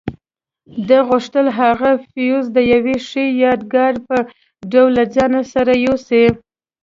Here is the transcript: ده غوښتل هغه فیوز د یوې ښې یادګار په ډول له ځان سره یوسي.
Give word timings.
ده 0.87 0.97
غوښتل 1.09 1.47
هغه 1.59 1.89
فیوز 2.11 2.45
د 2.53 2.57
یوې 2.73 2.95
ښې 3.07 3.25
یادګار 3.43 3.93
په 4.07 4.17
ډول 4.71 4.89
له 4.97 5.03
ځان 5.15 5.33
سره 5.53 5.73
یوسي. 5.85 6.25